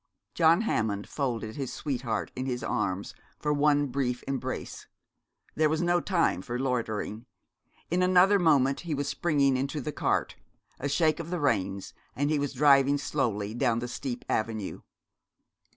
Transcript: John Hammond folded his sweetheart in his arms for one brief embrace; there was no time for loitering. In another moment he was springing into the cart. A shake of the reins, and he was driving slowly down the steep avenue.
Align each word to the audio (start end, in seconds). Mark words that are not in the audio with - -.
John 0.33 0.61
Hammond 0.61 1.07
folded 1.07 1.55
his 1.57 1.71
sweetheart 1.71 2.31
in 2.35 2.47
his 2.47 2.63
arms 2.63 3.13
for 3.37 3.53
one 3.53 3.85
brief 3.85 4.23
embrace; 4.27 4.87
there 5.53 5.69
was 5.69 5.79
no 5.79 5.99
time 6.01 6.41
for 6.41 6.57
loitering. 6.57 7.27
In 7.91 8.01
another 8.01 8.39
moment 8.39 8.79
he 8.79 8.95
was 8.95 9.07
springing 9.07 9.55
into 9.55 9.79
the 9.79 9.91
cart. 9.91 10.37
A 10.79 10.89
shake 10.89 11.19
of 11.19 11.29
the 11.29 11.39
reins, 11.39 11.93
and 12.15 12.31
he 12.31 12.39
was 12.39 12.53
driving 12.55 12.97
slowly 12.97 13.53
down 13.53 13.77
the 13.77 13.87
steep 13.87 14.25
avenue. 14.27 14.81